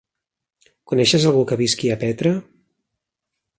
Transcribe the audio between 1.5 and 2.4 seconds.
que visqui a Petra?